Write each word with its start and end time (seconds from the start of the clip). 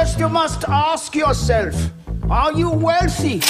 First, 0.00 0.18
you 0.18 0.30
must 0.30 0.64
ask 0.66 1.14
yourself 1.14 1.76
Are 2.30 2.58
you 2.58 2.70
wealthy? 2.70 3.40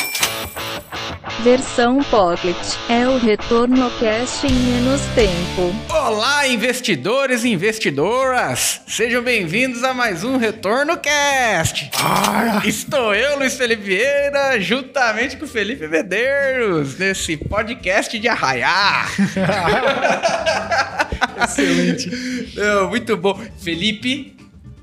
Versão 1.44 2.02
Pocket 2.02 2.56
é 2.88 3.06
o 3.06 3.19
retorno 3.19 3.88
cash 4.00 4.43
em 4.43 4.53
menos 4.53 5.01
tempo. 5.15 5.73
Olá, 5.89 6.49
investidores 6.49 7.45
e 7.45 7.51
investidoras! 7.51 8.81
Sejam 8.89 9.23
bem-vindos 9.23 9.85
a 9.85 9.95
mais 9.95 10.25
um 10.25 10.39
Retorno 10.39 10.97
Cast. 10.97 11.89
Ah. 12.03 12.61
Estou 12.64 13.14
eu, 13.14 13.39
Luiz 13.39 13.55
Felipe 13.55 13.85
Vieira, 13.85 14.61
juntamente 14.61 15.37
com 15.37 15.45
o 15.45 15.48
Felipe 15.48 15.87
Medeiros, 15.87 16.98
nesse 16.98 17.37
podcast 17.37 18.19
de 18.19 18.27
arraiar. 18.27 19.09
Excelente. 21.45 22.55
Não, 22.57 22.89
muito 22.89 23.17
bom. 23.17 23.41
Felipe, 23.62 24.39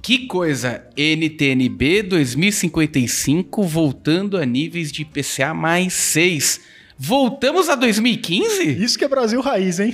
que 0.08 0.20
coisa! 0.20 0.86
NTNB 0.96 2.02
2055 2.04 3.62
voltando 3.64 4.38
a 4.38 4.46
níveis 4.46 4.90
de 4.90 5.02
IPCA 5.02 5.54
mais 5.54 5.92
6. 5.92 6.62
Voltamos 6.98 7.68
a 7.68 7.76
2015? 7.76 8.82
Isso 8.82 8.98
que 8.98 9.04
é 9.04 9.08
Brasil 9.10 9.42
raiz, 9.42 9.82
hein? 9.82 9.94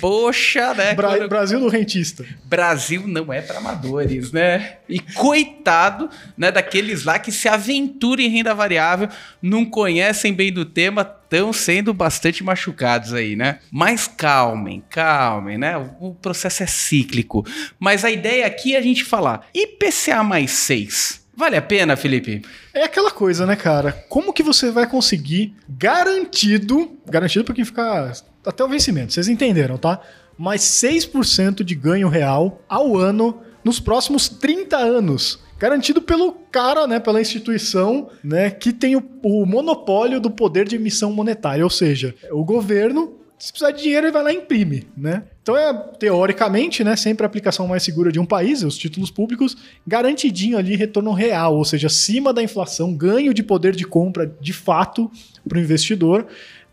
Poxa, 0.00 0.74
né? 0.74 0.92
Bra 0.94 1.10
Quando- 1.16 1.28
Brasil 1.28 1.60
do 1.60 1.68
rentista. 1.68 2.26
Brasil 2.46 3.04
não 3.06 3.32
é 3.32 3.40
para 3.40 3.58
amadores, 3.58 4.32
né? 4.32 4.78
E 4.88 4.98
coitado, 4.98 6.10
né, 6.36 6.50
daqueles 6.50 7.04
lá 7.04 7.20
que 7.20 7.30
se 7.30 7.46
aventuram 7.46 8.24
em 8.24 8.28
renda 8.28 8.52
variável, 8.56 9.08
não 9.40 9.64
conhecem 9.64 10.34
bem 10.34 10.52
do 10.52 10.64
tema, 10.64 11.04
estão 11.34 11.52
sendo 11.52 11.92
bastante 11.92 12.44
machucados 12.44 13.12
aí, 13.12 13.34
né? 13.34 13.58
Mas 13.70 14.06
calmem, 14.06 14.82
calmem, 14.88 15.58
né? 15.58 15.76
O 16.00 16.14
processo 16.14 16.62
é 16.62 16.66
cíclico. 16.66 17.44
Mas 17.78 18.04
a 18.04 18.10
ideia 18.10 18.46
aqui 18.46 18.74
é 18.74 18.78
a 18.78 18.82
gente 18.82 19.04
falar 19.04 19.46
IPCA 19.52 20.22
mais 20.22 20.52
6. 20.52 21.24
Vale 21.36 21.56
a 21.56 21.62
pena, 21.62 21.96
Felipe? 21.96 22.42
É 22.72 22.84
aquela 22.84 23.10
coisa, 23.10 23.44
né, 23.44 23.56
cara? 23.56 23.92
Como 24.08 24.32
que 24.32 24.42
você 24.42 24.70
vai 24.70 24.88
conseguir 24.88 25.54
garantido, 25.68 26.96
garantido 27.06 27.44
para 27.44 27.54
quem 27.54 27.64
ficar 27.64 28.12
até 28.46 28.62
o 28.62 28.68
vencimento, 28.68 29.12
vocês 29.12 29.26
entenderam, 29.26 29.76
tá? 29.76 30.00
Mais 30.38 30.60
6% 30.60 31.64
de 31.64 31.74
ganho 31.74 32.08
real 32.08 32.62
ao 32.68 32.96
ano 32.96 33.40
nos 33.64 33.80
próximos 33.80 34.28
30 34.28 34.76
anos. 34.76 35.40
Garantido 35.64 36.02
pelo 36.02 36.30
cara, 36.52 36.86
né, 36.86 37.00
pela 37.00 37.22
instituição, 37.22 38.10
né, 38.22 38.50
que 38.50 38.70
tem 38.70 38.96
o, 38.96 39.02
o 39.22 39.46
monopólio 39.46 40.20
do 40.20 40.30
poder 40.30 40.68
de 40.68 40.76
emissão 40.76 41.10
monetária, 41.10 41.64
ou 41.64 41.70
seja, 41.70 42.14
o 42.30 42.44
governo 42.44 43.14
se 43.38 43.50
precisar 43.50 43.72
de 43.72 43.82
dinheiro, 43.82 44.06
ele 44.06 44.12
vai 44.12 44.22
lá 44.22 44.32
e 44.32 44.36
imprime, 44.36 44.86
né? 44.96 45.24
Então 45.42 45.56
é, 45.56 45.72
teoricamente, 45.98 46.84
né, 46.84 46.96
sempre 46.96 47.24
a 47.24 47.26
aplicação 47.26 47.66
mais 47.66 47.82
segura 47.82 48.12
de 48.12 48.20
um 48.20 48.24
país, 48.24 48.62
os 48.62 48.76
títulos 48.78 49.10
públicos, 49.10 49.56
garantidinho 49.86 50.56
ali 50.56 50.76
retorno 50.76 51.12
real, 51.12 51.56
ou 51.56 51.64
seja, 51.64 51.86
acima 51.86 52.32
da 52.32 52.42
inflação, 52.42 52.94
ganho 52.94 53.32
de 53.32 53.42
poder 53.42 53.74
de 53.74 53.84
compra 53.84 54.30
de 54.40 54.52
fato 54.52 55.10
para 55.48 55.58
o 55.58 55.60
investidor 55.60 56.26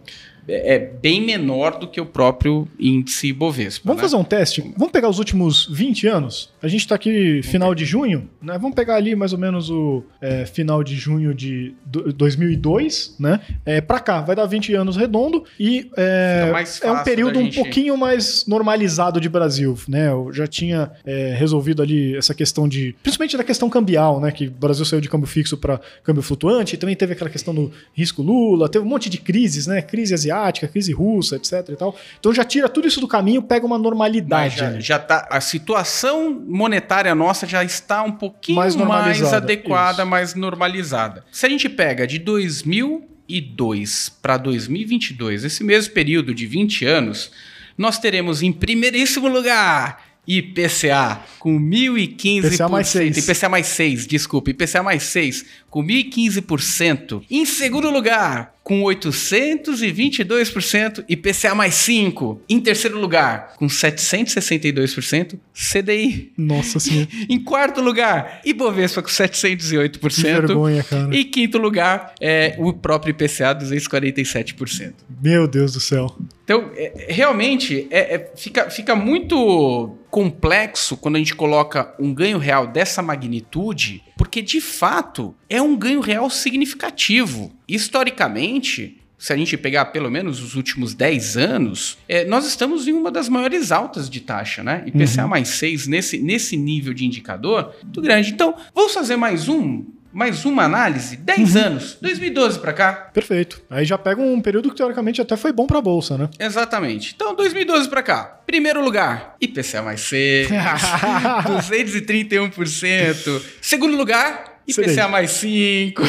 é, 0.52 0.80
bem 1.02 1.22
menor 1.22 1.80
do 1.80 1.88
que 1.88 2.02
o 2.02 2.06
próprio 2.06 2.68
índice 2.78 3.32
Bovespa. 3.32 3.84
Vamos 3.86 4.02
né? 4.02 4.10
fazer 4.10 4.16
um 4.18 4.24
teste? 4.24 4.62
Vamos 4.78 4.92
pegar 4.92 5.08
os 5.10 5.18
últimos 5.18 5.66
20 5.72 6.08
anos? 6.08 6.50
A 6.62 6.68
gente 6.68 6.82
está 6.82 6.96
aqui 6.96 7.42
final 7.44 7.74
de 7.74 7.86
junho, 7.86 8.30
né? 8.42 8.58
Vamos 8.58 8.76
pegar 8.76 8.96
ali 8.96 9.16
mais 9.16 9.32
ou 9.32 9.40
menos 9.40 9.70
o 9.70 10.04
é, 10.20 10.46
final 10.46 10.84
de 10.84 10.96
junho 10.96 11.34
de 11.34 11.74
2002, 11.86 13.16
né? 13.20 13.40
É, 13.66 13.80
para 13.80 14.00
cá, 14.00 14.22
vai 14.22 14.36
dar 14.36 14.46
20 14.46 14.74
anos 14.74 14.98
redondo 14.98 15.44
e 15.60 15.90
é, 15.96 16.52
é 16.84 16.92
um 16.92 17.04
período 17.04 17.40
gente... 17.40 17.60
um 17.60 17.64
pouquinho 17.64 17.98
mais 17.98 18.46
normalizado 18.46 19.22
de 19.22 19.30
Brasil, 19.30 19.78
né? 19.88 20.10
Eu 20.10 20.32
já 20.34 20.46
tinha 20.46 20.92
é, 21.06 21.34
resolvido 21.34 21.82
ali 21.82 22.16
essa 22.16 22.34
questão 22.34 22.68
de, 22.68 22.94
principalmente 23.02 23.38
da 23.38 23.44
questão 23.44 23.70
cambial, 23.70 24.20
né? 24.20 24.32
Que 24.32 24.48
o 24.48 24.52
Brasil 24.52 24.84
saiu 24.84 25.02
de 25.02 25.10
câmbio 25.10 25.28
fixo 25.28 25.56
para 25.58 25.80
câmbio 26.04 26.22
flutuante, 26.22 26.78
também 26.78 26.96
teve 26.96 27.14
aquela 27.14 27.30
questão 27.30 27.56
do 27.56 27.72
risco 27.94 28.22
Lula, 28.22 28.68
teve 28.68 28.84
um 28.86 28.90
monte 28.90 29.10
de 29.10 29.18
crises, 29.18 29.66
né? 29.66 29.82
Crise 29.82 30.14
asiática 30.14 30.41
asiática, 30.42 30.68
crise 30.68 30.92
russa, 30.92 31.36
etc 31.36 31.70
e 31.70 31.76
tal. 31.76 31.96
Então 32.20 32.34
já 32.34 32.44
tira 32.44 32.68
tudo 32.68 32.88
isso 32.88 33.00
do 33.00 33.08
caminho, 33.08 33.42
pega 33.42 33.66
uma 33.66 33.78
normalidade. 33.78 34.58
Já, 34.58 34.80
já, 34.80 35.00
tá, 35.00 35.28
a 35.30 35.40
situação 35.40 36.44
monetária 36.48 37.14
nossa 37.14 37.48
já 37.48 37.64
está 37.64 38.04
um 38.04 38.12
pouquinho 38.12 38.58
mais, 38.58 38.76
mais 38.76 39.34
adequada, 39.34 40.02
isso. 40.04 40.10
mais 40.10 40.36
normalizada. 40.36 41.24
Se 41.32 41.46
a 41.46 41.50
gente 41.50 41.70
pega 41.70 42.06
de 42.08 42.20
2002 42.20 44.10
para 44.22 44.38
2022, 44.38 45.46
esse 45.46 45.64
mesmo 45.64 45.94
período 45.94 46.34
de 46.34 46.46
20 46.46 46.86
anos, 46.86 47.32
nós 47.78 47.98
teremos 47.98 48.42
em 48.42 48.52
primeiríssimo 48.52 49.28
lugar 49.28 50.12
IPCA 50.28 51.22
com 51.40 51.60
1.015%. 51.60 52.46
IPCA 52.46 52.70
mais 52.70 52.88
seis. 52.88 53.18
IPCA 53.18 53.50
mais 53.50 53.68
6, 53.68 54.08
desculpa. 54.08 54.52
IPCA 54.52 54.84
mais 54.84 55.04
6 55.04 55.46
com 55.72 55.84
1.015%. 55.84 57.24
Em 57.32 57.46
segundo 57.46 57.90
lugar, 57.90 58.54
com 58.64 58.84
822%, 58.84 61.04
IPCA 61.10 61.56
mais 61.56 61.74
5. 61.76 62.42
Em 62.48 62.60
terceiro 62.60 63.00
lugar, 63.00 63.54
com 63.58 63.66
762%, 63.68 65.40
CDI. 65.54 66.32
Nossa 66.38 66.80
senhora. 66.80 67.08
Em 67.30 67.40
quarto 67.44 67.82
lugar, 67.82 68.42
Ibovespa 68.46 69.02
com 69.02 69.08
Que 69.08 69.14
708%. 69.14 70.22
vergonha, 70.22 70.84
cara. 70.84 71.16
E 71.16 71.24
quinto 71.26 71.58
lugar, 71.58 72.14
é 72.20 72.56
o 72.60 72.72
próprio 72.74 73.12
IPCA, 73.12 73.56
247%. 73.56 74.94
Meu 75.24 75.48
Deus 75.48 75.74
do 75.74 75.80
céu. 75.80 76.16
Então, 76.44 76.70
é- 76.76 77.06
é- 77.10 77.14
realmente, 77.14 77.88
é- 77.90 78.16
é- 78.16 78.32
fica, 78.36 78.70
fica 78.70 78.96
muito 78.96 79.96
complexo 80.10 80.98
quando 80.98 81.16
a 81.16 81.20
gente 81.20 81.34
coloca 81.34 81.94
um 81.98 82.14
ganho 82.14 82.38
real 82.38 82.68
dessa 82.68 83.02
magnitude, 83.02 84.04
porque 84.18 84.42
de 84.42 84.60
fato 84.60 85.34
é 85.50 85.61
um 85.62 85.76
ganho 85.76 86.00
real 86.00 86.30
significativo. 86.30 87.52
Historicamente, 87.68 89.02
se 89.22 89.32
a 89.32 89.38
gente 89.38 89.56
pegar 89.56 89.86
pelo 89.86 90.10
menos 90.10 90.42
os 90.42 90.56
últimos 90.56 90.96
10 90.96 91.38
anos, 91.38 92.00
é, 92.10 92.26
nós 92.26 92.48
estamos 92.48 92.88
em 92.88 92.94
uma 92.94 93.12
das 93.12 93.30
maiores 93.30 93.72
altas 93.72 94.10
de 94.10 94.20
taxa, 94.20 94.64
né? 94.64 94.84
IPCA 94.88 95.28
mais 95.28 95.50
6 95.50 95.86
nesse, 95.86 96.18
nesse 96.18 96.58
nível 96.58 96.92
de 96.92 97.06
indicador, 97.06 97.76
muito 97.84 98.02
grande. 98.02 98.32
Então, 98.32 98.56
vamos 98.74 98.94
fazer 98.94 99.18
mais 99.18 99.48
um, 99.48 99.86
mais 100.12 100.44
uma 100.44 100.64
análise? 100.64 101.18
10 101.18 101.56
anos, 101.56 102.00
2012 102.02 102.58
para 102.60 102.74
cá, 102.74 102.94
Perfeito. 103.14 103.62
Aí 103.70 103.86
já 103.86 103.98
pega 103.98 104.20
um 104.20 104.42
período 104.42 104.72
que 104.72 104.76
teoricamente 104.76 105.22
até 105.22 105.38
foi 105.38 105.54
bom 105.54 105.68
pra 105.68 105.80
bolsa, 105.80 106.18
né? 106.18 106.28
Exatamente. 106.40 107.14
Então, 107.16 107.36
2012 107.36 107.88
pra 107.90 108.02
cá. 108.02 108.40
Primeiro 108.46 108.84
lugar, 108.84 109.36
IPCA 109.40 109.84
mais 109.84 110.02
6, 110.02 110.50
231%. 110.50 113.42
Segundo 113.62 113.96
lugar, 113.96 114.51
IPCA 114.72 115.08
mais 115.08 115.32
5, 115.32 116.02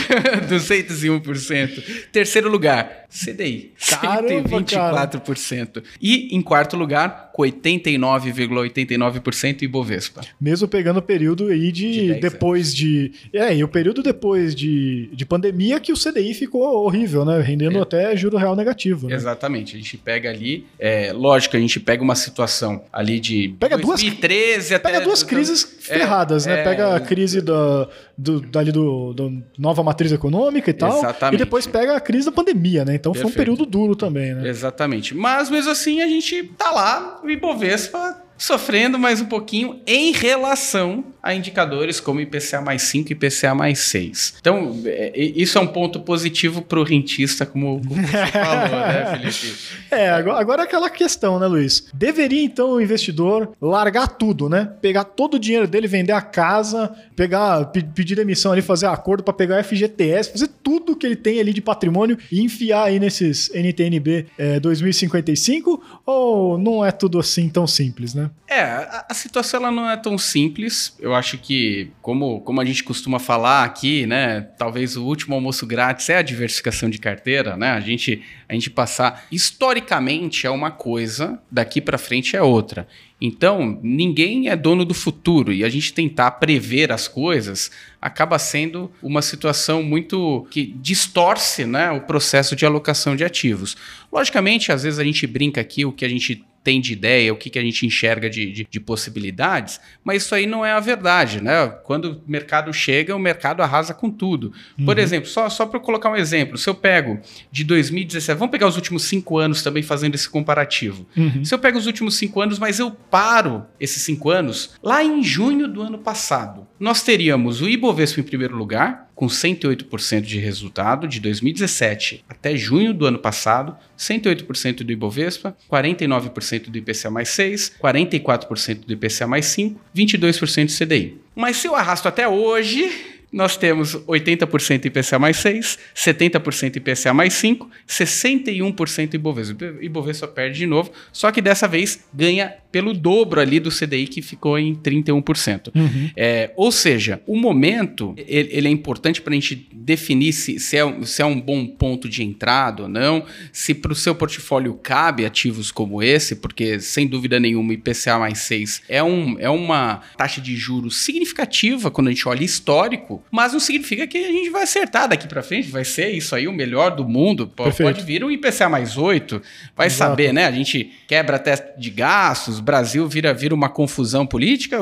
201%. 0.49 1.83
Terceiro 2.13 2.49
lugar, 2.51 3.07
CDI, 3.11 3.73
Caramba, 4.01 4.49
124%. 4.59 5.83
E 6.01 6.35
em 6.35 6.41
quarto 6.43 6.77
lugar, 6.77 7.31
com 7.33 7.43
89,89% 7.43 9.63
Ibovespa. 9.63 10.21
Mesmo 10.41 10.67
pegando 10.69 10.99
o 10.99 11.03
período 11.03 11.49
aí 11.49 11.71
De 11.73 11.93
de, 11.93 12.09
10 12.09 12.21
depois 12.21 12.75
de. 12.75 13.13
É, 13.33 13.55
e 13.55 13.63
o 13.65 13.69
período 13.69 14.03
depois 14.03 14.55
de, 14.55 15.09
de 15.13 15.25
pandemia 15.27 15.81
que 15.81 15.93
o 15.93 15.97
CDI 15.97 16.35
ficou 16.35 16.63
horrível, 16.85 17.25
né? 17.25 17.41
Rendendo 17.41 17.79
É. 17.79 17.83
até 17.83 18.17
juro 18.17 18.37
real 18.37 18.55
negativo. 18.57 19.09
Né? 19.09 19.15
Exatamente. 19.15 19.75
A 19.77 19.79
gente 19.79 19.97
pega 19.97 20.31
ali, 20.31 20.67
é, 20.79 21.13
lógico, 21.13 21.57
a 21.57 21.61
gente 21.61 21.79
pega 21.81 22.03
uma 22.03 22.15
situação 22.15 22.85
ali 22.93 23.19
de 23.21 23.55
Pega 23.59 23.77
duas- 23.77 24.01
2013 24.01 24.75
até... 24.75 24.91
Pega 24.93 25.05
duas 25.05 25.23
crises 25.23 25.63
ferradas, 25.81 26.47
né? 26.47 26.61
é, 26.61 26.65
pega 26.65 26.97
a 26.97 27.01
crise 27.01 27.41
da, 27.41 27.89
do, 28.17 28.41
dali 28.53 28.71
do, 28.71 29.13
do 29.13 29.43
nova 29.59 29.83
matriz 29.83 30.13
econômica 30.13 30.71
e 30.71 30.75
tal. 30.75 30.99
Exatamente. 30.99 31.41
E 31.41 31.45
depois 31.45 31.67
pega 31.67 31.97
a 31.97 32.01
crise 32.01 32.27
da 32.27 32.33
pandemia, 32.33 32.85
né? 32.85 32.95
Então 32.95 33.13
foi 33.13 33.23
um 33.23 33.25
Perfeito. 33.25 33.39
período 33.39 33.67
duro 33.67 33.97
também, 33.97 34.35
né? 34.35 34.49
Exatamente. 34.49 35.15
Mas 35.15 35.51
mesmo 35.51 35.71
assim 35.71 36.01
a 36.03 36.07
gente 36.07 36.45
tá 36.57 36.71
lá, 36.71 37.21
o 37.25 37.31
Ibovespa 37.31 38.23
sofrendo 38.37 38.99
mais 38.99 39.21
um 39.21 39.27
pouquinho 39.27 39.81
em 39.87 40.13
relação 40.13 41.05
a 41.23 41.35
indicadores 41.35 42.01
como 42.01 42.21
IPCA 42.21 42.61
mais 42.61 42.83
5 42.83 43.11
e 43.11 43.13
IPCA 43.13 43.55
mais 43.55 43.79
6. 43.81 44.35
Então, 44.41 44.81
é, 44.87 45.13
isso 45.17 45.57
é 45.57 45.61
um 45.61 45.67
ponto 45.69 46.01
positivo 46.01 46.63
para 46.63 46.81
o 46.81 46.83
rentista, 46.83 47.47
como, 47.47 47.81
como 47.87 48.03
você 48.03 48.27
falou, 48.27 48.71
né, 48.89 49.17
Felipe? 49.31 49.57
É, 49.91 50.11
agora, 50.11 50.63
é 50.63 50.65
aquela 50.65 50.91
questão, 50.91 51.39
né, 51.39 51.47
Luiz? 51.47 51.87
Deveria 51.95 52.43
então 52.43 52.73
o 52.73 52.81
investidor 52.81 53.53
largar 53.61 54.09
tudo, 54.09 54.49
né? 54.49 54.71
Pegar 54.81 55.05
todo 55.05 55.35
o 55.35 55.39
dinheiro 55.39 55.69
dele, 55.69 55.87
vender 55.87 56.13
a 56.13 56.21
casa, 56.23 56.93
pegar, 57.15 57.67
pe- 57.67 57.83
pedir 57.95 58.17
demissão 58.17 58.51
ali, 58.53 58.63
fazer 58.63 58.87
acordo 58.87 59.23
para 59.23 59.33
pegar 59.35 59.63
FGTS, 59.63 60.33
fazer 60.33 60.49
tudo 60.63 60.97
que 60.97 61.07
ele 61.07 61.17
tem 61.17 61.39
ali 61.39 61.53
de 61.53 61.61
patrimônio 61.61 62.19
e 62.33 62.41
enfiar 62.43 62.85
aí 62.85 62.99
nesses 62.99 63.49
NTNB 63.55 64.27
é, 64.39 64.59
2055? 64.61 66.01
Ou 66.05 66.59
não 66.59 66.85
é 66.85 66.91
tudo 66.91 67.19
assim 67.19 67.49
tão 67.49 67.67
simples, 67.67 68.15
né? 68.15 68.31
É, 68.49 68.61
a, 68.63 69.07
a 69.11 69.15
situação 69.15 69.61
ela 69.61 69.71
não 69.71 69.89
é 69.91 69.97
tão 69.97 70.17
simples. 70.19 70.95
Eu 70.99 71.12
acho 71.15 71.39
que, 71.39 71.91
como, 72.01 72.41
como 72.41 72.61
a 72.61 72.65
gente 72.65 72.85
costuma 72.85 73.19
falar 73.19 73.65
aqui, 73.65 74.07
né? 74.07 74.41
Talvez 74.59 74.97
o 74.97 75.05
último 75.05 75.35
almoço 75.35 75.67
grátis 75.67 76.09
é 76.09 76.17
a 76.17 76.23
diversificação 76.23 76.89
de 76.91 76.99
carteira, 76.99 77.57
né? 77.57 77.71
A 77.71 77.81
gente, 77.81 78.23
a 78.49 78.55
gente 78.55 78.71
passar. 78.71 79.25
Historicamente 79.31 80.47
é 80.47 80.51
uma 80.51 80.71
coisa, 80.71 81.41
daqui 81.51 81.81
para 81.81 81.99
frente 81.99 82.37
é 82.37 82.43
outra. 82.43 82.87
Então, 83.21 83.79
ninguém 83.83 84.49
é 84.49 84.57
dono 84.57 84.85
do 84.85 84.95
futuro 84.95 85.53
e 85.53 85.63
a 85.63 85.69
gente 85.69 85.95
tentar 85.95 86.33
prever 86.33 86.91
as 86.91 87.07
coisas 87.07 87.71
acaba 88.01 88.37
sendo 88.37 88.91
uma 89.01 89.23
situação 89.23 89.81
muito 89.81 90.45
que 90.51 90.75
distorce 90.81 91.65
né, 91.65 91.89
o 91.93 92.01
processo 92.01 92.57
de 92.57 92.67
alocação 92.67 93.15
de 93.15 93.23
ativos. 93.23 93.77
Logicamente, 94.13 94.73
às 94.73 94.83
vezes 94.83 94.99
a 94.99 95.05
gente 95.05 95.25
brinca 95.25 95.61
aqui 95.61 95.85
o 95.85 95.93
que 95.93 96.05
a 96.05 96.09
gente 96.09 96.45
tem 96.63 96.81
de 96.81 96.93
ideia, 96.93 97.33
o 97.33 97.37
que, 97.37 97.51
que 97.51 97.59
a 97.59 97.63
gente 97.63 97.85
enxerga 97.85 98.31
de, 98.31 98.51
de, 98.51 98.67
de 98.69 98.81
possibilidades, 98.81 99.81
mas 100.05 100.23
isso 100.23 100.35
aí 100.35 100.47
não 100.47 100.65
é 100.65 100.73
a 100.73 100.81
verdade, 100.81 101.43
né? 101.43 101.67
Quando 101.85 102.13
o 102.13 102.23
mercado 102.27 102.73
chega, 102.73 103.15
o 103.17 103.19
mercado 103.19 103.63
arrasa 103.63 103.93
com 103.93 104.11
tudo. 104.11 104.53
Por 104.85 104.99
exemplo, 104.99 105.29
só, 105.29 105.49
só 105.49 105.67
para 105.67 105.81
colocar 105.81 106.11
um 106.11 106.17
exemplo, 106.17 106.57
se 106.57 106.69
eu 106.69 106.75
pego 106.75 107.21
de 107.51 107.65
2017, 107.65 108.39
vamos 108.39 108.53
pegar 108.53 108.67
os 108.67 108.77
últimos 108.77 109.05
cinco 109.05 109.39
anos 109.39 109.63
também 109.63 109.83
fazendo 109.83 110.15
esse 110.15 110.29
comparativo. 110.29 111.07
Uhum. 111.17 111.45
Se 111.45 111.55
eu 111.55 111.59
pego 111.59 111.79
os 111.79 111.87
últimos 111.87 112.17
cinco 112.17 112.41
anos, 112.41 112.59
mas 112.59 112.79
eu 112.79 112.91
paro 112.91 113.67
esses 113.81 114.03
cinco 114.03 114.31
anos, 114.31 114.75
lá 114.83 115.03
em 115.03 115.23
junho 115.23 115.67
do 115.67 115.83
ano 115.83 115.99
passado, 115.99 116.67
nós 116.79 117.03
teríamos 117.03 117.61
o 117.61 117.69
Ibovespa 117.69 118.21
em 118.21 118.25
primeiro 118.25 118.57
lugar, 118.57 119.12
com 119.23 119.29
108% 119.29 120.23
de 120.23 120.41
resultado 120.41 121.07
de 121.07 121.21
2017 121.21 122.25
até 122.29 122.57
junho 122.57 122.93
do 122.93 123.07
ano 123.07 123.21
passado, 123.21 123.77
108% 123.97 124.83
do 124.83 124.91
Ibovespa, 124.91 125.57
49% 125.71 126.69
do 126.69 126.77
IPCA 126.77 127.09
mais 127.09 127.29
6, 127.29 127.77
44% 127.81 128.81
do 128.85 128.93
IPCA 128.93 129.29
mais 129.29 129.47
5, 129.47 129.81
22% 129.95 130.67
do 130.67 130.73
CDI. 130.73 131.21
Mas 131.37 131.59
se 131.59 131.69
eu 131.69 131.77
arrasto 131.77 132.09
até 132.09 132.27
hoje, 132.27 133.12
nós 133.33 133.57
temos 133.57 133.95
80% 134.07 134.85
IPCA 134.85 135.19
mais 135.19 135.39
6, 135.39 135.79
70% 135.97 136.77
IPCA 136.77 137.15
mais 137.15 137.33
5, 137.35 137.69
61% 137.89 139.15
Ibovespa. 139.15 139.65
Ibovespa 139.81 140.29
perde 140.29 140.59
de 140.59 140.67
novo, 140.67 140.91
só 141.13 141.31
que 141.33 141.41
dessa 141.41 141.67
vez 141.67 142.05
ganha 142.13 142.53
pelo 142.71 142.95
dobro 142.95 143.41
ali 143.41 143.61
do 143.61 143.71
CDI 143.71 144.07
que 144.07 144.23
ficou 144.23 144.59
em 144.59 144.75
31%. 144.75 145.71
Uhum. 145.75 146.11
É, 146.17 146.51
ou 146.57 146.73
seja, 146.73 147.21
o 147.27 147.37
momento 147.37 148.15
ele, 148.17 148.49
ele 148.53 148.69
é 148.69 148.71
importante 148.71 149.21
para 149.21 149.33
a 149.33 149.35
gente 149.35 149.69
definir 149.73 150.33
se, 150.33 150.59
se, 150.59 150.77
é, 150.77 150.85
um- 150.85 151.05
se 151.05 151.21
é 151.21 151.27
um 151.27 151.39
bom 151.41 151.67
ponto 151.67 152.09
de 152.09 152.23
entrada 152.23 152.85
ou 152.85 152.89
não, 152.89 153.25
se 153.53 153.75
para 153.75 153.93
o 153.93 153.97
seu 153.97 154.15
portfólio 154.15 154.75
cabe 154.83 155.25
ativos 155.27 155.71
como 155.71 156.03
esse, 156.03 156.37
porque 156.37 156.81
sem 156.81 157.07
dúvida 157.07 157.39
nenhuma 157.39 157.75
IPCA 157.75 158.19
mais 158.19 158.39
6 158.41 158.83
é, 158.89 159.03
um, 159.03 159.39
é 159.39 159.51
uma 159.51 160.01
taxa 160.17 160.41
de 160.41 160.57
juros 160.57 160.97
significativa 160.97 161.91
quando 161.91 162.09
a 162.09 162.11
gente 162.11 162.27
olha 162.29 162.43
histórico, 162.45 163.22
mas 163.31 163.53
não 163.53 163.61
significa 163.61 164.07
que 164.07 164.19
a 164.19 164.29
gente 164.33 164.51
vai 164.51 164.63
acertar 164.65 165.09
daqui 165.09 165.27
para 165.27 165.43
frente, 165.43 165.69
vai 165.71 165.85
ser 165.85 166.11
isso 166.11 166.35
aí 166.35 166.47
o 166.49 166.53
melhor 166.53 166.95
do 166.95 167.07
mundo, 167.09 167.47
P- 167.47 167.63
Perfeito. 167.63 167.93
pode 167.95 168.05
vir 168.07 168.25
um 168.25 168.31
IPCA 168.31 168.69
mais 168.69 168.97
8, 168.97 169.41
vai 169.77 169.87
Exato. 169.87 170.11
saber, 170.11 170.33
né? 170.33 170.47
A 170.47 170.53
gente 170.53 170.91
quebra 171.07 171.39
teto 171.39 171.79
de 171.81 171.91
gastos, 171.91 172.61
Brasil 172.61 173.09
vira, 173.09 173.33
vira 173.33 173.55
uma 173.55 173.69
confusão 173.69 174.27
política, 174.27 174.79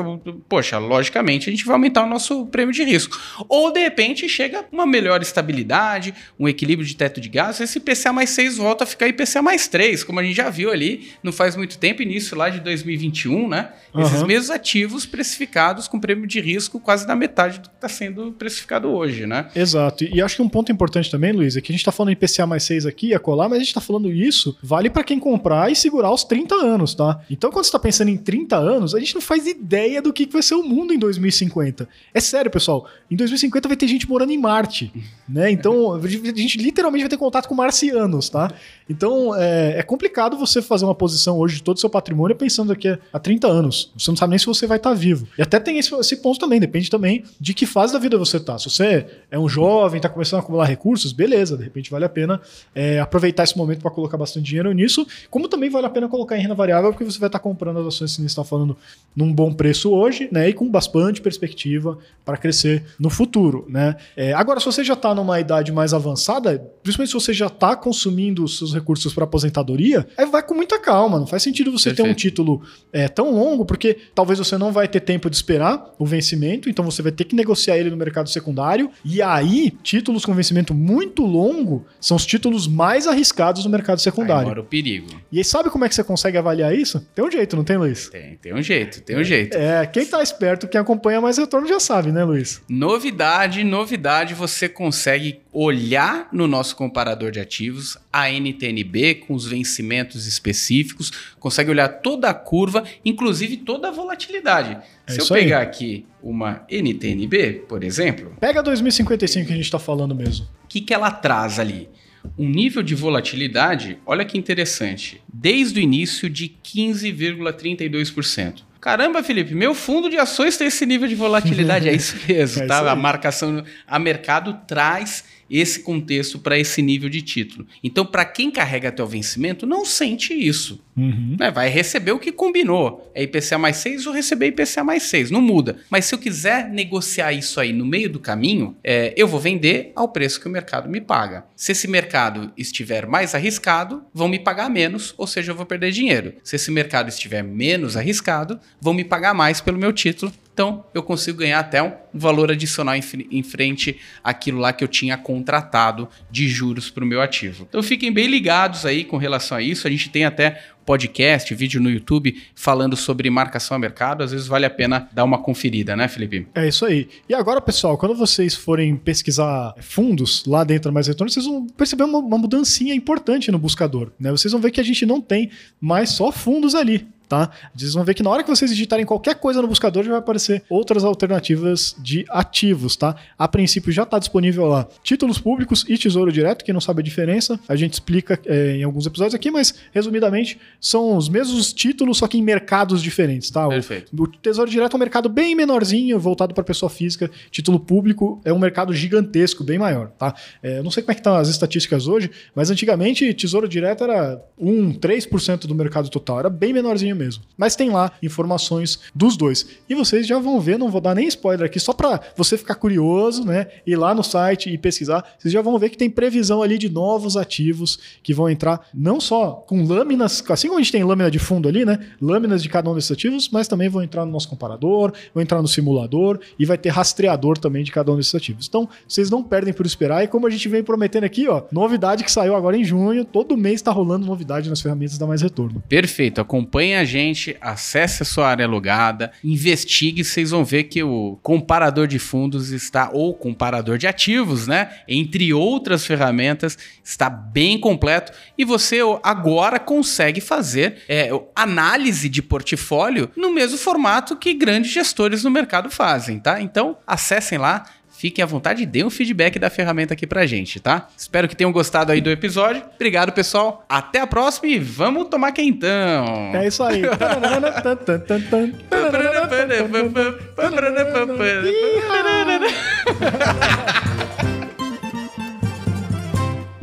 poxa, 0.49 0.77
logicamente 0.77 1.49
a 1.49 1.51
gente 1.51 1.65
vai 1.65 1.73
aumentar 1.75 2.03
o 2.03 2.09
nosso 2.09 2.45
prêmio 2.47 2.73
de 2.73 2.83
risco. 2.83 3.19
Ou 3.47 3.71
de 3.71 3.79
repente 3.79 4.27
chega 4.27 4.65
uma 4.71 4.85
melhor 4.85 5.21
estabilidade, 5.21 6.13
um 6.39 6.47
equilíbrio 6.47 6.87
de 6.87 6.95
teto 6.95 7.19
de 7.21 7.29
gastos, 7.29 7.61
esse 7.61 7.77
IPCA 7.79 8.13
mais 8.13 8.29
6 8.31 8.57
volta 8.57 8.83
a 8.83 8.87
ficar 8.87 9.07
IPCA 9.07 9.41
mais 9.41 9.67
3, 9.67 10.03
como 10.03 10.19
a 10.19 10.23
gente 10.23 10.35
já 10.35 10.49
viu 10.49 10.71
ali, 10.71 11.09
não 11.23 11.31
faz 11.31 11.55
muito 11.55 11.77
tempo, 11.77 12.01
início 12.01 12.37
lá 12.37 12.49
de 12.49 12.59
2021, 12.59 13.47
né? 13.47 13.69
Esses 13.97 14.19
Aham. 14.19 14.27
mesmos 14.27 14.49
ativos 14.49 15.05
precificados 15.05 15.87
com 15.87 15.99
prêmio 15.99 16.25
de 16.27 16.39
risco 16.39 16.79
quase 16.79 17.05
na 17.07 17.15
metade 17.15 17.59
do 17.59 17.69
que 17.69 17.75
está 17.75 17.89
sendo 17.89 18.30
precificado 18.31 18.89
hoje, 18.89 19.25
né? 19.25 19.49
Exato. 19.55 20.03
E 20.03 20.21
acho 20.21 20.35
que 20.35 20.41
um 20.41 20.49
ponto 20.49 20.71
importante 20.71 21.09
também, 21.09 21.31
Luiz, 21.31 21.55
é 21.55 21.61
que 21.61 21.71
a 21.71 21.75
gente 21.75 21.85
tá 21.85 21.91
falando 21.91 22.09
em 22.09 22.13
IPCA 22.13 22.45
mais 22.45 22.63
6 22.63 22.85
aqui, 22.85 23.13
a 23.13 23.19
colar, 23.19 23.49
mas 23.49 23.57
a 23.57 23.63
gente 23.63 23.73
tá 23.73 23.81
falando 23.81 24.11
isso, 24.11 24.57
vale 24.61 24.89
para 24.89 25.03
quem 25.03 25.19
comprar 25.19 25.71
e 25.71 25.75
segurar 25.75 26.11
os 26.11 26.23
30 26.23 26.55
anos, 26.55 26.93
tá? 26.95 27.21
Então, 27.29 27.51
quando 27.51 27.65
você 27.65 27.71
tá 27.71 27.79
pensando 27.79 28.09
em 28.09 28.17
30 28.17 28.55
anos, 28.57 28.95
a 28.95 28.99
gente 28.99 29.15
não 29.15 29.21
faz 29.21 29.45
ideia 29.47 30.01
do 30.01 30.13
que 30.13 30.25
vai 30.25 30.41
ser 30.41 30.55
o 30.55 30.63
mundo 30.63 30.93
em 30.93 30.99
2050. 30.99 31.87
É 32.13 32.19
sério, 32.19 32.49
pessoal. 32.49 32.87
Em 33.09 33.15
2050 33.15 33.67
vai 33.67 33.77
ter 33.77 33.87
gente 33.87 34.07
morando 34.07 34.31
em 34.31 34.37
Marte, 34.37 34.91
né? 35.27 35.51
Então, 35.51 35.93
a 35.93 36.07
gente 36.07 36.57
literalmente 36.57 37.03
vai 37.03 37.09
ter 37.09 37.17
contato 37.17 37.47
com 37.47 37.55
marcianos, 37.55 38.29
tá? 38.29 38.51
Então, 38.89 39.35
é, 39.35 39.79
é 39.79 39.83
complicado 39.83 40.37
você 40.37 40.61
fazer 40.61 40.85
uma 40.85 40.95
posição 40.95 41.37
hoje 41.37 41.55
de 41.55 41.63
todo 41.63 41.77
o 41.77 41.79
seu 41.79 41.89
patrimônio 41.89 42.35
pensando 42.35 42.69
daqui 42.69 42.97
a 43.11 43.19
30 43.19 43.47
anos. 43.47 43.91
Você 43.97 44.11
não 44.11 44.17
sabe 44.17 44.31
nem 44.31 44.39
se 44.39 44.45
você 44.45 44.67
vai 44.67 44.77
estar 44.77 44.93
vivo. 44.93 45.27
E 45.37 45.41
até 45.41 45.59
tem 45.59 45.77
esse, 45.77 45.93
esse 45.95 46.17
ponto 46.17 46.39
também, 46.39 46.59
depende 46.59 46.89
também 46.89 47.23
de 47.39 47.53
que 47.53 47.65
fase 47.65 47.93
da 47.93 47.99
vida 47.99 48.17
você 48.25 48.39
tá. 48.39 48.57
Se 48.57 48.69
você 48.69 49.05
é 49.29 49.37
um 49.37 49.47
jovem, 49.47 49.97
está 49.97 50.09
começando 50.09 50.39
a 50.39 50.43
acumular 50.43 50.65
recursos, 50.65 51.11
beleza, 51.11 51.57
de 51.57 51.63
repente 51.63 51.89
vale 51.91 52.05
a 52.05 52.09
pena 52.09 52.41
é, 52.73 52.99
aproveitar 52.99 53.43
esse 53.43 53.57
momento 53.57 53.81
para 53.81 53.91
colocar 53.91 54.17
bastante 54.17 54.45
dinheiro 54.45 54.71
nisso, 54.71 55.05
como 55.29 55.47
também 55.47 55.69
vale 55.69 55.87
a 55.87 55.89
pena 55.89 56.07
colocar 56.07 56.37
em 56.37 56.41
renda 56.41 56.55
variável, 56.55 56.91
porque 56.91 57.03
você 57.03 57.19
vai 57.19 57.27
estar 57.27 57.39
tá 57.39 57.43
comprando 57.43 57.79
as 57.79 57.87
ações 57.87 58.15
que 58.15 58.21
você 58.21 58.27
está 58.27 58.43
falando 58.43 58.77
num 59.15 59.33
bom 59.33 59.53
preço 59.53 59.91
hoje, 59.91 60.29
né? 60.31 60.49
E 60.49 60.53
com 60.53 60.69
bastante 60.69 61.21
perspectiva 61.21 61.97
para 62.23 62.37
crescer 62.37 62.83
no 62.99 63.09
futuro, 63.09 63.65
né? 63.67 63.95
É, 64.15 64.33
agora, 64.33 64.59
se 64.59 64.65
você 64.65 64.83
já 64.83 64.93
está 64.93 65.13
numa 65.13 65.39
idade 65.39 65.71
mais 65.71 65.93
avançada, 65.93 66.59
principalmente 66.83 67.09
se 67.09 67.13
você 67.13 67.33
já 67.33 67.47
está 67.47 67.75
consumindo 67.75 68.43
os 68.43 68.57
seus 68.57 68.73
recursos 68.73 69.13
para 69.13 69.23
aposentadoria, 69.23 70.07
aí 70.17 70.25
vai 70.25 70.43
com 70.43 70.53
muita 70.53 70.79
calma. 70.79 71.19
Não 71.19 71.27
faz 71.27 71.43
sentido 71.43 71.71
você 71.71 71.89
Perfeito. 71.89 72.07
ter 72.07 72.11
um 72.11 72.15
título 72.15 72.61
é, 72.91 73.07
tão 73.07 73.31
longo, 73.31 73.65
porque 73.65 73.97
talvez 74.13 74.39
você 74.39 74.57
não 74.57 74.71
vai 74.71 74.87
ter 74.87 74.99
tempo 74.99 75.29
de 75.29 75.35
esperar 75.35 75.93
o 75.97 76.05
vencimento, 76.05 76.69
então 76.69 76.83
você 76.85 77.01
vai 77.01 77.11
ter 77.11 77.25
que 77.25 77.35
negociar 77.35 77.77
ele 77.77 77.89
no 77.89 77.97
mercado 78.01 78.29
secundário. 78.29 78.89
E 79.03 79.21
aí, 79.21 79.71
títulos 79.83 80.25
com 80.25 80.33
vencimento 80.33 80.73
muito 80.73 81.25
longo 81.25 81.85
são 81.99 82.17
os 82.17 82.25
títulos 82.25 82.67
mais 82.67 83.07
arriscados 83.07 83.63
no 83.63 83.71
mercado 83.71 83.99
secundário. 83.99 84.43
Agora 84.43 84.61
o 84.61 84.65
perigo. 84.65 85.07
E 85.31 85.37
aí, 85.37 85.43
sabe 85.43 85.69
como 85.69 85.85
é 85.85 85.89
que 85.89 85.95
você 85.95 86.03
consegue 86.03 86.37
avaliar 86.37 86.75
isso? 86.75 87.05
Tem 87.15 87.23
um 87.23 87.31
jeito, 87.31 87.55
não 87.55 87.63
tem, 87.63 87.77
Luiz? 87.77 88.09
Tem, 88.09 88.35
tem 88.37 88.53
um 88.53 88.61
jeito, 88.61 89.01
tem 89.01 89.17
um 89.17 89.23
jeito. 89.23 89.55
É, 89.55 89.85
quem 89.85 90.05
tá 90.05 90.21
esperto, 90.21 90.67
quem 90.67 90.79
acompanha 90.81 91.21
mais 91.21 91.37
retorno 91.37 91.67
já 91.67 91.79
sabe, 91.79 92.11
né, 92.11 92.23
Luiz? 92.23 92.61
Novidade, 92.67 93.63
novidade, 93.63 94.33
você 94.33 94.67
consegue 94.67 95.39
olhar 95.53 96.29
no 96.31 96.47
nosso 96.47 96.75
comparador 96.75 97.31
de 97.31 97.39
ativos 97.39 97.97
a 98.11 98.29
NTNB 98.29 99.15
com 99.15 99.33
os 99.33 99.45
vencimentos 99.45 100.25
específicos, 100.25 101.11
consegue 101.39 101.69
olhar 101.69 101.87
toda 101.87 102.29
a 102.29 102.33
curva, 102.33 102.83
inclusive 103.03 103.57
toda 103.57 103.89
a 103.89 103.91
volatilidade. 103.91 104.77
É 105.07 105.11
Se 105.11 105.19
eu 105.19 105.27
pegar 105.27 105.59
aí. 105.59 105.63
aqui 105.65 106.05
uma 106.21 106.65
NTNB, 106.69 107.63
por 107.67 107.83
exemplo. 107.83 108.35
Pega 108.39 108.61
2055 108.63 109.47
que 109.47 109.53
a 109.53 109.55
gente 109.55 109.65
está 109.65 109.79
falando 109.79 110.15
mesmo. 110.15 110.45
O 110.63 110.67
que, 110.67 110.81
que 110.81 110.93
ela 110.93 111.09
traz 111.11 111.59
ali? 111.59 111.89
Um 112.37 112.47
nível 112.47 112.83
de 112.83 112.93
volatilidade, 112.93 113.97
olha 114.05 114.23
que 114.23 114.37
interessante, 114.37 115.19
desde 115.31 115.79
o 115.79 115.81
início 115.81 116.29
de 116.29 116.55
15,32%. 116.63 118.61
Caramba, 118.79 119.21
Felipe, 119.21 119.53
meu 119.53 119.75
fundo 119.75 120.09
de 120.09 120.17
ações 120.17 120.57
tem 120.57 120.67
esse 120.67 120.85
nível 120.87 121.07
de 121.07 121.13
volatilidade. 121.13 121.87
é 121.87 121.93
isso 121.93 122.15
mesmo, 122.27 122.63
é 122.63 122.65
tá? 122.65 122.79
Isso 122.79 122.89
a 122.89 122.95
marcação, 122.95 123.63
a 123.87 123.99
mercado 123.99 124.59
traz 124.67 125.23
esse 125.51 125.81
contexto 125.81 126.39
para 126.39 126.57
esse 126.57 126.81
nível 126.81 127.09
de 127.09 127.21
título. 127.21 127.67
Então, 127.83 128.05
para 128.05 128.23
quem 128.23 128.49
carrega 128.49 128.89
até 128.89 129.03
o 129.03 129.07
vencimento, 129.07 129.65
não 129.65 129.85
sente 129.85 130.33
isso. 130.33 130.81
Uhum. 130.95 131.35
Né? 131.39 131.51
Vai 131.51 131.69
receber 131.69 132.11
o 132.11 132.19
que 132.19 132.31
combinou. 132.31 133.11
É 133.13 133.23
IPCA 133.23 133.57
mais 133.57 133.77
6 133.77 134.07
ou 134.07 134.13
receber 134.13 134.47
IPCA 134.47 134.83
mais 134.83 135.03
6. 135.03 135.31
Não 135.31 135.41
muda. 135.41 135.77
Mas 135.89 136.05
se 136.05 136.15
eu 136.15 136.19
quiser 136.19 136.69
negociar 136.69 137.33
isso 137.33 137.59
aí 137.59 137.73
no 137.73 137.85
meio 137.85 138.09
do 138.09 138.19
caminho, 138.19 138.75
é, 138.83 139.13
eu 139.17 139.27
vou 139.27 139.39
vender 139.39 139.91
ao 139.95 140.09
preço 140.09 140.39
que 140.39 140.47
o 140.47 140.51
mercado 140.51 140.89
me 140.89 141.01
paga. 141.01 141.45
Se 141.55 141.71
esse 141.71 141.87
mercado 141.87 142.51
estiver 142.57 143.05
mais 143.05 143.35
arriscado, 143.35 144.03
vão 144.13 144.27
me 144.27 144.39
pagar 144.39 144.69
menos, 144.69 145.13
ou 145.17 145.27
seja, 145.27 145.51
eu 145.51 145.55
vou 145.55 145.65
perder 145.65 145.91
dinheiro. 145.91 146.33
Se 146.43 146.55
esse 146.55 146.71
mercado 146.71 147.09
estiver 147.09 147.43
menos 147.43 147.97
arriscado, 147.97 148.59
vão 148.79 148.93
me 148.93 149.03
pagar 149.03 149.33
mais 149.33 149.61
pelo 149.61 149.77
meu 149.77 149.93
título, 149.93 150.31
então, 150.53 150.83
eu 150.93 151.01
consigo 151.01 151.39
ganhar 151.39 151.59
até 151.59 151.81
um 151.81 151.93
valor 152.13 152.51
adicional 152.51 152.95
em, 152.95 153.03
em 153.31 153.41
frente 153.41 153.97
àquilo 154.23 154.59
lá 154.59 154.73
que 154.73 154.83
eu 154.83 154.87
tinha 154.87 155.17
contratado 155.17 156.09
de 156.29 156.47
juros 156.49 156.89
para 156.89 157.03
o 157.03 157.07
meu 157.07 157.21
ativo. 157.21 157.65
Então, 157.69 157.81
fiquem 157.81 158.11
bem 158.11 158.27
ligados 158.27 158.85
aí 158.85 159.03
com 159.05 159.17
relação 159.17 159.57
a 159.57 159.61
isso. 159.61 159.87
A 159.87 159.89
gente 159.89 160.09
tem 160.09 160.25
até 160.25 160.61
podcast, 160.85 161.53
vídeo 161.55 161.79
no 161.79 161.89
YouTube 161.89 162.41
falando 162.53 162.97
sobre 162.97 163.29
marcação 163.29 163.75
a 163.75 163.79
mercado. 163.79 164.23
Às 164.23 164.31
vezes 164.31 164.47
vale 164.47 164.65
a 164.65 164.69
pena 164.69 165.07
dar 165.13 165.23
uma 165.23 165.41
conferida, 165.41 165.95
né, 165.95 166.07
Felipe? 166.09 166.47
É 166.53 166.67
isso 166.67 166.85
aí. 166.85 167.07
E 167.29 167.33
agora, 167.33 167.61
pessoal, 167.61 167.97
quando 167.97 168.13
vocês 168.13 168.53
forem 168.53 168.97
pesquisar 168.97 169.73
fundos 169.79 170.43
lá 170.45 170.65
dentro 170.65 170.91
mais 170.91 171.07
retorno, 171.07 171.31
vocês 171.31 171.45
vão 171.45 171.65
perceber 171.65 172.03
uma, 172.03 172.19
uma 172.19 172.37
mudancinha 172.37 172.93
importante 172.93 173.51
no 173.51 173.57
buscador. 173.57 174.11
Né? 174.19 174.31
Vocês 174.31 174.51
vão 174.51 174.59
ver 174.59 174.71
que 174.71 174.81
a 174.81 174.83
gente 174.83 175.05
não 175.05 175.21
tem 175.21 175.49
mais 175.79 176.09
só 176.09 176.29
fundos 176.29 176.75
ali 176.75 177.07
tá? 177.31 177.49
Vocês 177.73 177.93
vão 177.93 178.03
ver 178.03 178.13
que 178.13 178.21
na 178.21 178.29
hora 178.29 178.43
que 178.43 178.49
vocês 178.49 178.69
digitarem 178.69 179.05
qualquer 179.05 179.35
coisa 179.35 179.61
no 179.61 179.67
buscador, 179.69 180.03
já 180.03 180.09
vai 180.09 180.19
aparecer 180.19 180.63
outras 180.69 181.05
alternativas 181.05 181.95
de 181.97 182.25
ativos, 182.29 182.97
tá? 182.97 183.15
A 183.39 183.47
princípio 183.47 183.89
já 183.89 184.03
está 184.03 184.19
disponível 184.19 184.65
lá 184.65 184.85
títulos 185.01 185.39
públicos 185.39 185.85
e 185.87 185.97
tesouro 185.97 186.29
direto, 186.29 186.65
quem 186.65 186.73
não 186.73 186.81
sabe 186.81 186.99
a 186.99 187.03
diferença, 187.03 187.57
a 187.69 187.75
gente 187.77 187.93
explica 187.93 188.37
é, 188.45 188.75
em 188.75 188.83
alguns 188.83 189.05
episódios 189.05 189.33
aqui, 189.33 189.49
mas 189.49 189.73
resumidamente 189.93 190.59
são 190.77 191.15
os 191.15 191.29
mesmos 191.29 191.71
títulos, 191.71 192.17
só 192.17 192.27
que 192.27 192.37
em 192.37 192.41
mercados 192.41 193.01
diferentes, 193.01 193.49
tá? 193.49 193.65
Perfeito. 193.65 194.11
O, 194.13 194.23
o 194.23 194.27
tesouro 194.27 194.69
direto 194.69 194.91
é 194.91 194.95
um 194.97 194.99
mercado 194.99 195.29
bem 195.29 195.55
menorzinho, 195.55 196.19
voltado 196.19 196.53
para 196.53 196.65
pessoa 196.65 196.89
física, 196.89 197.31
título 197.49 197.79
público 197.79 198.41
é 198.43 198.51
um 198.51 198.59
mercado 198.59 198.93
gigantesco, 198.93 199.63
bem 199.63 199.79
maior, 199.79 200.09
tá? 200.09 200.35
É, 200.61 200.83
não 200.83 200.91
sei 200.91 201.01
como 201.01 201.13
é 201.13 201.15
que 201.15 201.21
estão 201.21 201.35
as 201.35 201.47
estatísticas 201.47 202.07
hoje, 202.07 202.29
mas 202.53 202.69
antigamente 202.69 203.33
tesouro 203.33 203.69
direto 203.69 204.03
era 204.03 204.43
1, 204.59 204.95
3% 204.95 205.61
do 205.61 205.73
mercado 205.73 206.09
total, 206.09 206.39
era 206.39 206.49
bem 206.49 206.73
menorzinho 206.73 207.20
mesmo. 207.21 207.43
Mas 207.57 207.75
tem 207.75 207.89
lá 207.89 208.11
informações 208.21 208.99
dos 209.13 209.37
dois. 209.37 209.65
E 209.87 209.95
vocês 209.95 210.25
já 210.25 210.39
vão 210.39 210.59
ver, 210.59 210.77
não 210.77 210.89
vou 210.89 211.01
dar 211.01 211.15
nem 211.15 211.27
spoiler 211.27 211.65
aqui, 211.65 211.79
só 211.79 211.93
para 211.93 212.19
você 212.35 212.57
ficar 212.57 212.75
curioso, 212.75 213.45
né? 213.45 213.67
Ir 213.85 213.95
lá 213.95 214.15
no 214.15 214.23
site 214.23 214.69
e 214.69 214.77
pesquisar. 214.77 215.23
Vocês 215.37 215.53
já 215.53 215.61
vão 215.61 215.77
ver 215.77 215.89
que 215.89 215.97
tem 215.97 216.09
previsão 216.09 216.61
ali 216.61 216.77
de 216.77 216.89
novos 216.89 217.37
ativos 217.37 217.99
que 218.23 218.33
vão 218.33 218.49
entrar 218.49 218.87
não 218.93 219.19
só 219.19 219.63
com 219.67 219.85
lâminas, 219.85 220.43
assim 220.49 220.67
como 220.67 220.79
a 220.79 220.81
gente 220.81 220.91
tem 220.91 221.03
lâmina 221.03 221.29
de 221.29 221.39
fundo 221.39 221.69
ali, 221.69 221.85
né? 221.85 221.99
Lâminas 222.21 222.63
de 222.63 222.69
cada 222.69 222.89
um 222.89 222.95
desses 222.95 223.11
ativos, 223.11 223.49
mas 223.49 223.67
também 223.67 223.89
vão 223.89 224.01
entrar 224.01 224.25
no 224.25 224.31
nosso 224.31 224.49
comparador, 224.49 225.13
vão 225.33 225.41
entrar 225.41 225.61
no 225.61 225.67
simulador 225.67 226.39
e 226.57 226.65
vai 226.65 226.77
ter 226.77 226.89
rastreador 226.89 227.57
também 227.57 227.83
de 227.83 227.91
cada 227.91 228.11
um 228.11 228.17
desses 228.17 228.33
ativos. 228.33 228.67
Então, 228.67 228.89
vocês 229.07 229.29
não 229.29 229.43
perdem 229.43 229.73
por 229.73 229.85
esperar. 229.85 230.23
E 230.23 230.27
como 230.27 230.47
a 230.47 230.49
gente 230.49 230.67
vem 230.67 230.83
prometendo 230.83 231.23
aqui, 231.23 231.47
ó, 231.47 231.63
novidade 231.71 232.23
que 232.23 232.31
saiu 232.31 232.55
agora 232.55 232.77
em 232.77 232.83
junho, 232.83 233.23
todo 233.23 233.57
mês 233.57 233.75
está 233.75 233.91
rolando 233.91 234.25
novidade 234.25 234.69
nas 234.69 234.81
ferramentas 234.81 235.17
da 235.17 235.27
Mais 235.27 235.41
Retorno. 235.41 235.83
Perfeito. 235.87 236.41
Acompanhe 236.41 236.95
a 236.95 237.03
gente, 237.11 237.57
acesse 237.59 238.23
a 238.23 238.25
sua 238.25 238.47
área 238.47 238.67
logada, 238.67 239.31
investigue, 239.43 240.23
vocês 240.23 240.51
vão 240.51 240.63
ver 240.63 240.85
que 240.85 241.03
o 241.03 241.37
comparador 241.43 242.07
de 242.07 242.17
fundos 242.17 242.71
está, 242.71 243.09
ou 243.11 243.33
comparador 243.33 243.97
de 243.97 244.07
ativos, 244.07 244.67
né? 244.67 244.89
Entre 245.07 245.53
outras 245.53 246.05
ferramentas, 246.05 246.77
está 247.03 247.29
bem 247.29 247.77
completo 247.77 248.31
e 248.57 248.63
você 248.63 248.99
agora 249.23 249.79
consegue 249.79 250.39
fazer 250.39 251.03
é, 251.09 251.29
análise 251.55 252.29
de 252.29 252.41
portfólio 252.41 253.29
no 253.35 253.51
mesmo 253.53 253.77
formato 253.77 254.35
que 254.35 254.53
grandes 254.53 254.91
gestores 254.91 255.43
no 255.43 255.51
mercado 255.51 255.89
fazem, 255.89 256.39
tá? 256.39 256.61
Então, 256.61 256.97
acessem 257.05 257.57
lá 257.57 257.85
Fiquem 258.21 258.43
à 258.43 258.45
vontade 258.45 258.83
e 258.83 258.85
deem 258.85 259.03
um 259.03 259.09
feedback 259.09 259.57
da 259.57 259.67
ferramenta 259.67 260.13
aqui 260.13 260.27
pra 260.27 260.45
gente, 260.45 260.79
tá? 260.79 261.07
Espero 261.17 261.47
que 261.47 261.55
tenham 261.55 261.71
gostado 261.71 262.11
aí 262.11 262.21
do 262.21 262.29
episódio. 262.29 262.83
Obrigado, 262.93 263.31
pessoal. 263.31 263.83
Até 263.89 264.19
a 264.19 264.27
próxima 264.27 264.67
e 264.67 264.77
vamos 264.77 265.27
tomar 265.27 265.51
quentão. 265.53 266.53
É 266.53 266.67
isso 266.67 266.83
aí. 266.83 267.01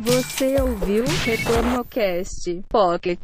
Você 0.01 0.61
ouviu 0.61 1.05
Retorno 1.23 1.85
Cast 1.85 2.63
Pocket. 2.67 3.21